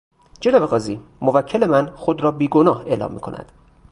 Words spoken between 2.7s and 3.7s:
اعلام میکند.